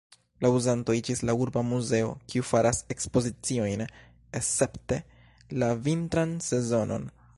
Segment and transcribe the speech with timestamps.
[0.43, 3.85] La uzanto iĝis la urba muzeo, kiu faras ekspoziciojn
[4.41, 4.99] escepte
[5.65, 7.07] la vintran sezonon.